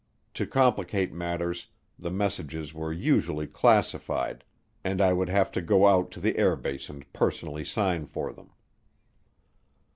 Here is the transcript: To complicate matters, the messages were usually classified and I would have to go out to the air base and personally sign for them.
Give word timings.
To 0.33 0.47
complicate 0.47 1.13
matters, 1.13 1.67
the 1.99 2.09
messages 2.09 2.73
were 2.73 2.91
usually 2.91 3.45
classified 3.45 4.43
and 4.83 4.99
I 4.99 5.13
would 5.13 5.29
have 5.29 5.51
to 5.51 5.61
go 5.61 5.85
out 5.85 6.09
to 6.13 6.19
the 6.19 6.37
air 6.37 6.55
base 6.55 6.89
and 6.89 7.05
personally 7.13 7.63
sign 7.63 8.07
for 8.07 8.33
them. 8.33 8.49